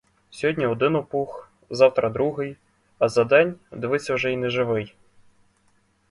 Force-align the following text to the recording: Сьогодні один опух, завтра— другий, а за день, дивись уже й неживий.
Сьогодні 0.31 0.65
один 0.65 0.95
опух, 0.95 1.49
завтра— 1.69 2.09
другий, 2.09 2.57
а 2.99 3.09
за 3.09 3.23
день, 3.23 3.55
дивись 3.71 4.09
уже 4.09 4.33
й 4.33 4.37
неживий. 4.37 4.95